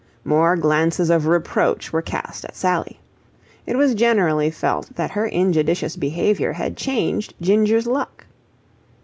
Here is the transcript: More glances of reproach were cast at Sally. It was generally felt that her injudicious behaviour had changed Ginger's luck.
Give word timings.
More 0.25 0.55
glances 0.55 1.11
of 1.11 1.27
reproach 1.27 1.93
were 1.93 2.01
cast 2.01 2.43
at 2.45 2.55
Sally. 2.55 2.99
It 3.67 3.75
was 3.77 3.93
generally 3.93 4.49
felt 4.49 4.95
that 4.95 5.11
her 5.11 5.27
injudicious 5.27 5.95
behaviour 5.95 6.53
had 6.53 6.75
changed 6.75 7.35
Ginger's 7.39 7.85
luck. 7.85 8.25